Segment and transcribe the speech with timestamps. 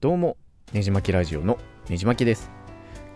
[0.00, 0.38] どうも
[0.72, 1.58] ねじまきラジオの
[1.90, 2.50] ねじまきです。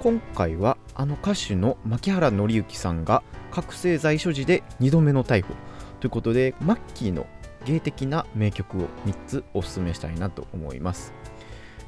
[0.01, 5.55] 今回はあの歌手の牧原紀之さんが覚醒剤所持で2度目の逮捕
[6.01, 7.27] ということでマッキーの
[7.65, 11.15] 芸的な名曲を3つおすすめしたいなと思います。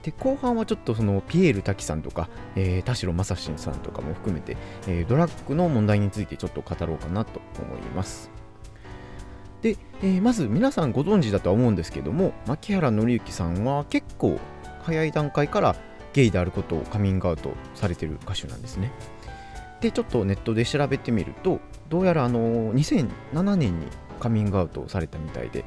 [0.02, 4.56] で後半はちょっとそのピエール滝さんとか、えー、田代正慎さんとかも含めて、
[4.88, 8.30] えー、ドラッグの問題についてちょっと語ろうかなと思います。
[9.60, 14.38] で、えー、まず皆さんご存知だとは思うんですけども牧原紀之さんは結構
[14.86, 15.76] 早い段階から
[16.12, 18.92] ゲイであることをカミングアウトされてる歌手なんですね。
[19.80, 23.88] でちょっとネットで調べてみるとどうやらあの2007年に
[24.20, 25.64] カミングアウトされたみたいで。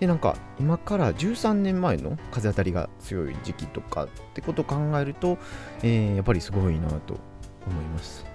[0.00, 5.38] でなんか今から13年前の風当たりが強い時期とかってことを考えると、
[5.82, 7.14] えー、やっぱりすごいなと
[7.66, 8.26] 思います。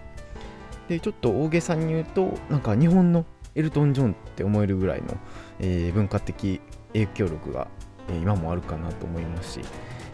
[0.87, 5.17] でちょっと大げさに言うとなんか日本のエルトン・ジョンって思えるぐらいの、
[5.59, 6.61] えー、文化的
[6.93, 7.67] 影響力が、
[8.09, 9.61] え、今もあるかなと思いますし、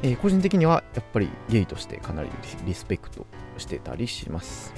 [0.03, 2.29] えー、個人的にはやっぱりゲイとしてかなり
[2.65, 3.25] リスペクト
[3.57, 4.73] してたりします。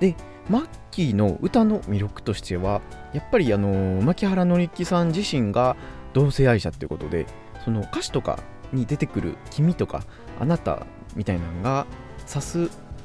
[0.00, 0.14] で
[0.48, 2.80] マッキーの歌の魅力としては
[3.12, 5.76] やっぱりあの牧原紀之さん自身が
[6.12, 7.26] 同性愛者っていうことで
[7.64, 8.38] その歌詞とか
[8.72, 10.04] に出てくる「君」とか
[10.38, 10.86] 「あなた」
[11.16, 11.86] みたいなのが
[12.28, 12.58] 指す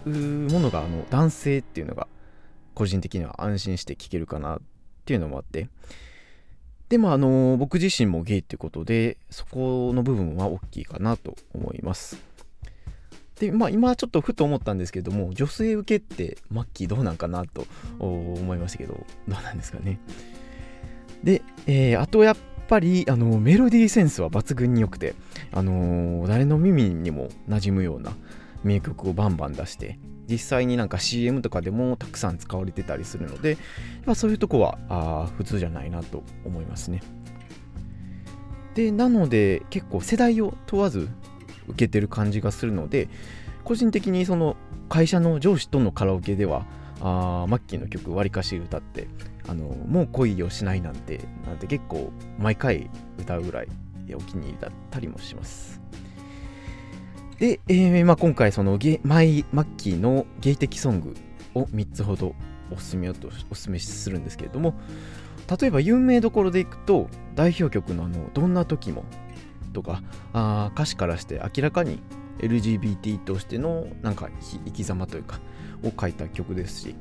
[0.05, 2.07] ものがあの男性っていうのが
[2.73, 4.59] 個人的には安心して聴けるかなっ
[5.05, 5.69] ていうのもあって
[6.91, 12.17] でもあの僕自身もゲイってことでそこの部分は大きいかなと思います。
[13.39, 17.65] でまあ今ちょっとふと思ったんですけども女性受けってマッキーどうなんかなと
[17.97, 19.99] 思いましたけどどうなんですかね。
[21.23, 25.15] で、えー、あとやっぱりあのメロディーセンスは抜群に良くて
[25.53, 28.11] あのー、誰の耳にも馴染むような
[28.63, 33.57] 名曲をバンバン出して実際になんか CM とかでもたくさん使われてたりするので、
[34.05, 37.01] まあ、そういうとこはあ普通じゃないなと思いますね。
[38.75, 41.09] でなので結構世代を問わず
[41.67, 43.09] 受けてる感じがするので
[43.65, 44.55] 個人的にその
[44.87, 46.65] 会社の上司とのカラオケでは
[47.01, 49.07] あマッキーの曲わりかし歌って
[49.47, 53.67] あのもう恋をしないなんてなんて結構毎回歌うぐらい
[54.15, 55.81] お気に入りだったりもします。
[57.41, 61.15] で、えーまあ、今回そのゲマイ・マッキーのゲイ的ソング
[61.55, 62.35] を3つほど
[62.69, 64.75] おすすめとおすすめするんですけれども
[65.59, 69.05] 例えば有名どころでいくと代表曲のあの「どんな時も」
[69.73, 70.03] とか
[70.33, 71.99] あ歌詞からして明らかに
[72.37, 74.29] LGBT としてのなんか
[74.63, 75.39] 生き様というか
[75.83, 76.95] を書いた曲ですし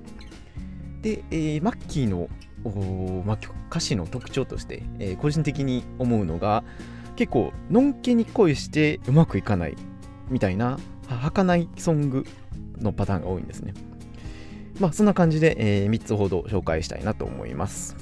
[1.03, 2.31] で、えー、マッキーの
[2.65, 3.39] おまあ、
[3.71, 6.63] 歌詞の特徴として、えー、個人的に思うのが
[7.17, 9.77] 結構のんけに恋してうまくいかない
[10.31, 12.25] みたいな儚いソング
[12.79, 13.75] のパターンが多いんですね。
[14.79, 17.97] まあそんな感じで、えー、3つほど紹介したいなと思います。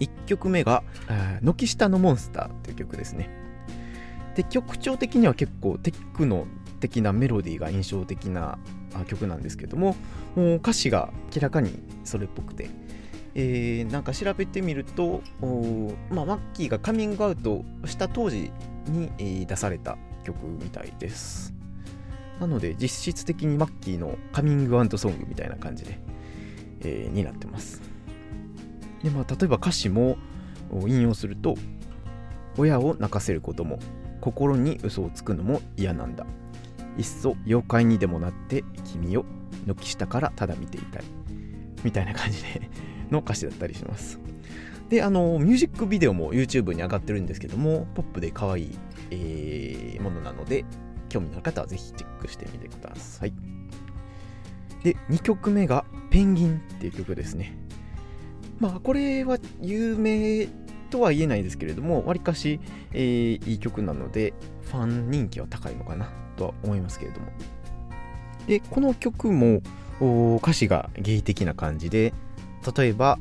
[0.00, 0.82] 1曲目が
[1.42, 3.28] 「軒下のモンスター」という曲ですね。
[4.34, 6.46] で曲調的には結構テックノ
[6.80, 8.58] 的なメロディーが印象的な
[9.06, 9.96] 曲なんですけども
[10.34, 12.68] もう歌詞が明らかにそれっぽくて、
[13.34, 15.22] えー、なんか調べてみると、
[16.10, 18.50] まあ、マッキーがカミングアウトした当時
[18.88, 21.54] に、えー、出された曲みたいです。
[22.40, 25.98] なので実質的にマッキーのカミングアウトソングみたいな感じで、
[26.80, 27.80] えー、になってます。
[29.02, 30.16] でまあ、例えば歌詞も
[30.86, 31.54] 引用すると
[32.58, 33.78] 親を泣かせることも
[34.20, 36.26] 心に嘘をつくのも嫌なんだ
[36.98, 39.24] いっそ妖怪にでもなって君を
[39.66, 41.04] 軒下からただ見ていたい
[41.84, 42.68] みたいな感じで
[43.10, 44.18] の歌詞だったりします
[44.88, 48.78] であのミュージックビデオも YouTube に上がってるんですけどもポップで可愛い
[49.10, 50.64] えー、ものなので、
[51.08, 53.32] 興味のある方はぜひチェックしてみてください。
[54.82, 57.56] で、2曲目がペンギンっていう曲ですね。
[58.58, 60.46] まあ、これは有名
[60.90, 62.60] とは言えないですけれども、わりかし、
[62.92, 67.26] えー、いい曲なので、ファン人気は高いのかなとは思いますけれども。
[68.46, 69.60] で、この曲も
[70.36, 72.12] 歌詞がゲイ的な感じで、
[72.76, 73.18] 例えば、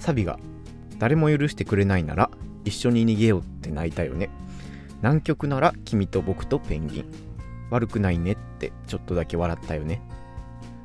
[0.00, 0.38] サビが、
[0.98, 2.30] 誰も許してくれないなら、
[2.64, 4.30] 一緒に逃げようって泣いたよね。
[5.06, 7.04] 南極なら君と僕とペンギン。
[7.70, 10.02] 悪くないねってちょっとだけ笑ったよね。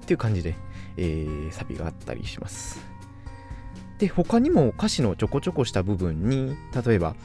[0.03, 0.53] っていう感じで、
[0.95, 2.79] えー、サビがあったりします。
[3.97, 7.15] で他にも歌詞のちょこちょこした部分に例えば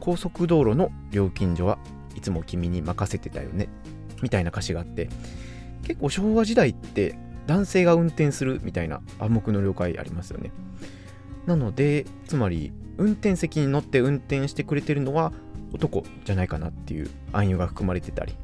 [0.00, 1.78] 高速道路の料金所は
[2.16, 3.68] いつも君に任せてたよね。
[4.20, 5.08] みたいな歌詞があって
[5.84, 7.16] 結構昭和時代って
[7.46, 10.50] 男性が運転するみたいな暗黙の了解ありますよね。
[11.46, 15.32] なのでつまり運転席に乗って運転してくれてるのは
[15.74, 18.34] 男じゃないかなっていう暗喩が含まれてたり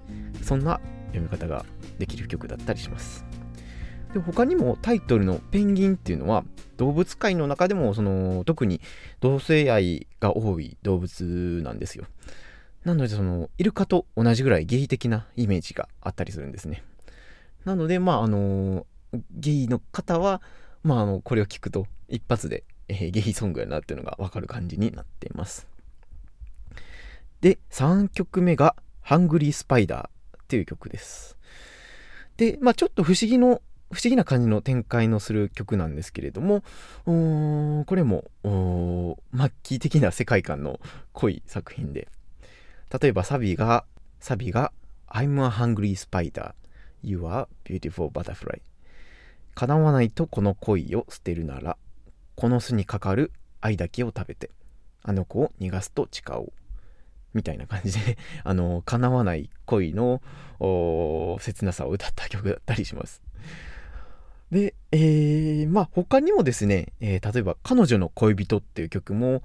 [0.42, 1.64] そんな読み方が
[1.98, 3.24] できる曲だったりします。
[4.12, 6.44] で他にもタイトルのペンギンっていうのは
[6.76, 8.80] 動物界の中でもその特に
[9.20, 12.06] 同性愛が多い動物なんですよ。
[12.84, 16.82] なのでそのイルカと同じぐらいゲイ的なイメージがあったりするんですね。
[17.64, 18.86] なのでまああの
[19.30, 20.42] ゲイの方は
[20.82, 25.68] まああのこれを聞くと一発で、えー、ゲイソングやなっていうのがわかる感じになっています。
[27.40, 31.36] で3曲目が「ハングリースパイダー」っていう曲です
[32.36, 36.62] でまあちょっと不思議の不思議な感じの展開のする曲なんですけれども、
[37.04, 38.30] これも、
[39.34, 40.78] 末期的な世界観の
[41.12, 42.08] 濃い作品で、
[43.00, 43.84] 例えばサビが、
[44.20, 44.72] サビが、
[45.08, 46.52] I'm a hungry spider,
[47.02, 48.60] you are beautiful butterfly.
[49.56, 51.76] 叶わないとこの恋を捨てるなら、
[52.36, 54.50] この巣にかかる愛だけを食べて、
[55.02, 56.52] あの子を逃がすと誓おう。
[57.34, 60.20] みたいな感じで、 あの、叶わない恋の
[61.40, 63.22] 切なさを歌った曲だったりします。
[64.50, 69.42] で、えー、まあ他にもですね、えー、例えば「彼女の恋人」っていう曲も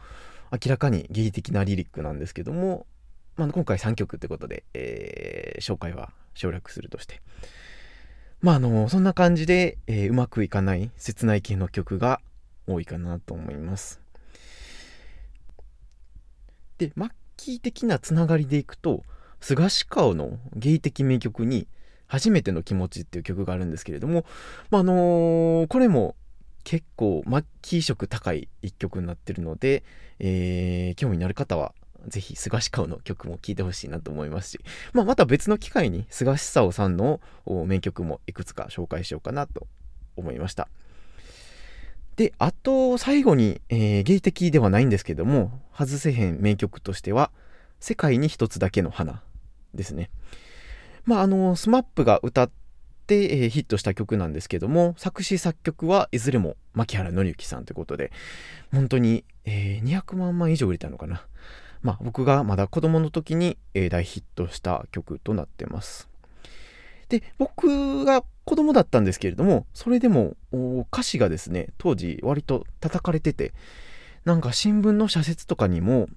[0.52, 2.88] 明らかに芸的なリリックなんですけども、
[3.36, 7.22] まあ、今回3曲ってことで、えー、紹介は省略するとして
[8.42, 12.20] まああのそんな感じで、えー、うまくいかない切ない系の曲が
[12.68, 14.02] 多いかなと思います
[16.78, 17.25] で末期
[17.60, 19.04] 的なつながりでいくと
[19.40, 21.68] 菅氏顔の芸的名曲に
[22.08, 24.26] 初めての気持ちっていう曲があるんですけれども、
[24.70, 26.16] まあ、のー、これも
[26.64, 29.84] 結構末期色高い一曲になってるので、
[30.20, 31.74] えー、興味のある方は
[32.08, 34.60] ぜひ菅氏顔の曲も聴いてほしいなと思いますし、
[34.94, 37.20] まあ、また別の機会に菅氏竿さんの
[37.66, 39.68] 名曲もいくつか紹介しようかなと
[40.16, 40.70] 思いました。
[42.16, 47.32] で、あと最後に、えー、芸的ではないんですけども、外せへん名曲としては、
[47.80, 49.22] 世界に一つだけの花
[49.74, 50.10] ですね。
[51.04, 52.52] まあ、あの、スマップが歌っ
[53.06, 58.12] て、えー、ヒットした曲なんですけども、作詞作曲はいずれも牧原紀之さんということで、
[58.72, 61.26] 本当に、えー、200万枚以上売れたのかな。
[61.82, 66.10] まあ、僕がまだ子供の時に、えー、大ヒットした曲となってます。
[67.10, 70.36] で、僕が子供だったんですけれども、それでも
[70.92, 73.54] 歌詞がですね、当時割と叩かれてて、
[74.24, 76.08] なんか新聞の社説とかにも、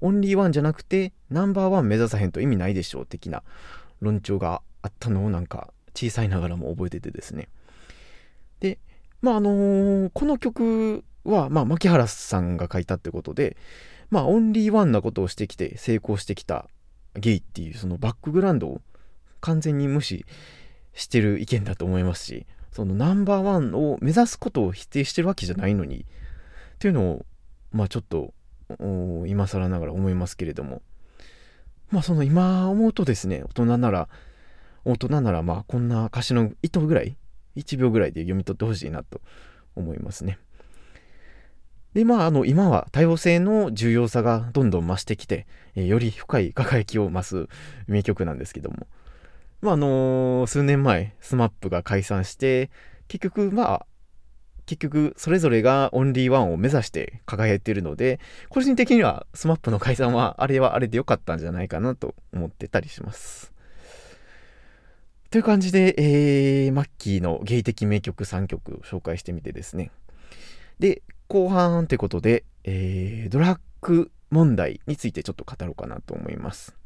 [0.00, 3.42] オンリーワンじゃなくてナンバーワン目指さへんと意味ないでしょう的な
[4.00, 7.48] 論調があったのをなんか小さいながらも覚えててですね。
[8.60, 8.78] で、
[9.22, 13.56] まああのー、この曲は、まあ、牧原さんが書いたってことで、
[14.10, 16.68] まあ、オンリーワンなことをしてきて成功してきた
[17.14, 18.80] ゲイっていうそのバックグラウンドを
[19.46, 20.26] 完全に無視
[20.92, 26.04] してる意見だと思いますし、そのナンバーワンを目指すことを否定してるわけじゃないのに、っ
[26.80, 27.26] ていうのを、
[27.70, 28.34] まあちょっと、
[29.26, 30.82] 今更ながら思いますけれども、
[31.92, 34.08] まあその今思うとですね、大人なら、
[34.84, 37.16] 大人ならまあこんな歌詞の糸ぐらい、
[37.54, 39.20] 1秒ぐらいで読み取ってほしいなと
[39.76, 40.38] 思いますね。
[41.94, 45.46] で、まああの今は多様性の重要さがどんどん増してきて、
[45.76, 47.48] え、より深い輝きを増す
[47.86, 48.88] 名曲なんですけども、
[49.66, 52.70] まああのー、数年前、SMAP が解散して、
[53.08, 53.86] 結局まあ
[54.66, 58.18] 結局それぞれがオンリーワンを目指して輝いているので
[58.48, 63.52] 個人的には SMAP の解散はあれはあれで良かったんじゃないかなと思ってたりします。
[65.30, 69.90] という感じで、えー、マッキーの芸的名曲3曲紹介してみてですね。
[70.78, 76.76] で、後半ってことで、えー、ドラッグ問題についてちょっと語ろうかなと思います。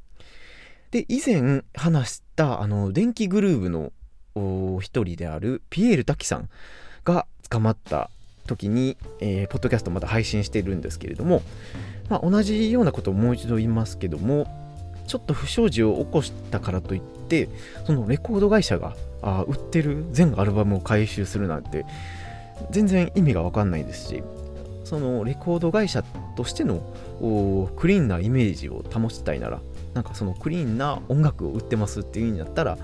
[0.90, 3.92] で、以前話したあの電気グルーヴの
[4.80, 6.48] 一人であるピエール滝さん
[7.04, 8.10] が捕まった
[8.46, 11.42] 時に、えー、ポッドキャストまた配信してるんですけれども、
[12.08, 14.46] まあ、同じようなことをもう一度言いますけども
[15.06, 17.48] ちょっと不祥事を起こしたからといって
[17.86, 21.84] そのレコード会社があ売ってる全アルバムを回収するなんて
[22.70, 24.22] 全然意味が分かんないですし
[24.84, 26.02] そのレコード会社
[26.36, 26.80] としての
[27.76, 29.60] クリーンなイメージを保ちたいなら
[29.94, 32.78] なんかそのクリーンな音楽を売ってますっていうんだったら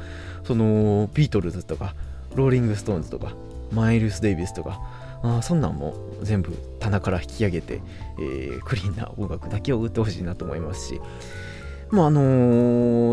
[0.44, 1.94] そのビートルズとか
[2.34, 3.32] ローリング・ストーンズとか
[3.72, 4.80] マイルス・デイビスとか
[5.22, 7.80] あそんなんも全部棚から引き上げて、
[8.18, 11.00] えー、クリーンな音楽だけを売ってほしいなと思いますし
[11.90, 12.20] まああの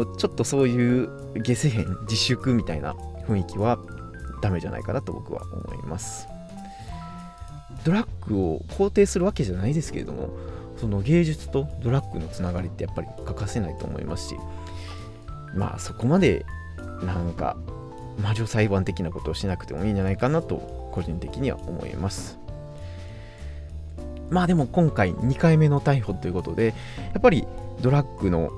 [0.05, 1.09] ー、ちょっとそういう
[1.41, 2.93] 下世編自粛みたいな
[3.27, 3.79] 雰囲気は
[4.41, 6.27] ダメじゃないかなと僕は思います。
[7.83, 10.29] ドラッグを肯定するわけじゃないですけれども
[10.83, 14.35] その芸術とドラッグのつながりってやっぱり欠かせないと思いますし
[15.55, 16.45] まあそこまで
[17.05, 17.55] なんか
[18.21, 20.57] 魔女裁判的なことをしなくてもいいんじゃないかなと
[20.91, 22.37] 個人的には思います。
[24.29, 26.73] まあでも今回2回目の逮捕ということで
[27.13, 27.47] やっぱり
[27.81, 28.51] ドラッグの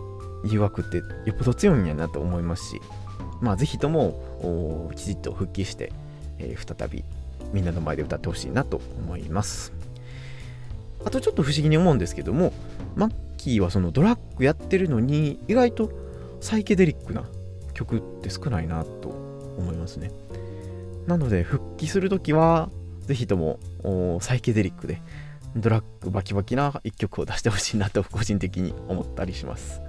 [0.45, 2.81] 誘惑ってよっぽど強いんやなと思いますし
[3.39, 5.91] まあぜひともきちっと復帰して、
[6.39, 7.03] えー、再び
[7.53, 9.84] みんなの前で歌ってほしいなと思います。
[11.05, 12.51] あとちょっと不思議に思うんですけども
[12.95, 15.91] マッキーはそのドラッグやってるのに意外と
[16.41, 17.23] サイケデリックな
[17.73, 19.09] 曲って少ないなと
[19.57, 20.11] 思いますね。
[21.07, 22.69] なので復帰するときは
[23.01, 23.59] ぜひとも
[24.21, 25.01] サイケデリックで
[25.55, 29.81] ドラッグバキバキな一曲を出してほしいなと個人的に思ったりします。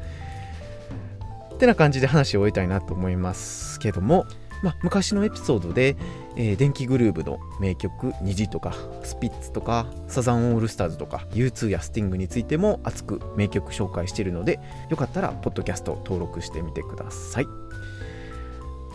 [1.54, 4.26] ってな感じで話を終えたいなと思いますけども
[4.62, 5.96] まあ、昔のエピソードで、
[6.36, 17.46] えー、電気グルーヴの名曲「虹」とかスピッツとかサザンオールスターズとか U2 やスティングについても熱く名曲紹介しているのでよかったらポッドキャスト登録してみてください。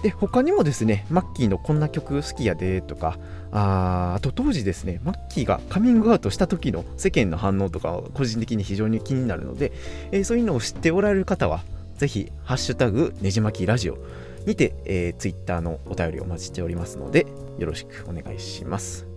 [0.02, 3.20] で他にもですねマッキーのこんな曲好きやでとか
[3.52, 9.72] ああと当時ですねマッキーがカミングアウトした時の世間の反応とか個人的に非常に気になるので、
[10.12, 11.62] えー、そういうのを知っておられる方は
[11.98, 13.98] ぜひハッシュタグねじまきラジオ
[14.46, 19.08] にて、えー、Twitter のお便りをお待ちしておりますので、よろしくお願いします。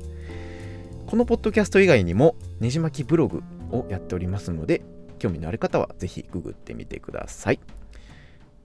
[1.07, 4.83] このポッドキャスト以外にも、ねじ巻きブログをやっておりますので、
[5.19, 7.61] 興味のある方はぜひググってみてください。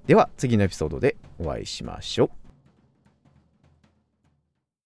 [0.07, 2.48] では、次のエピソードでお会いしましょう。